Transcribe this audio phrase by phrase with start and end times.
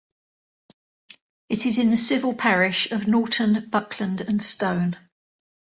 [1.49, 4.97] It is in the civil parish of Norton, Buckland and Stone.